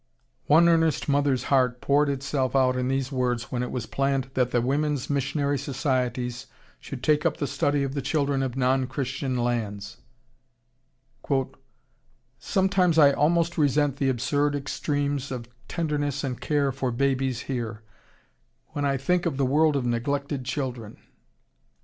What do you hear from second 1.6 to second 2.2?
poured